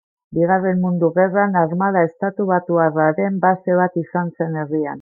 Bigarren 0.35 0.79
Mundu 0.85 1.09
Gerran 1.17 1.59
Armada 1.65 2.01
estatubatuarraren 2.09 3.39
base 3.45 3.77
bat 3.83 4.03
izan 4.05 4.35
zen 4.39 4.61
herrian. 4.63 4.89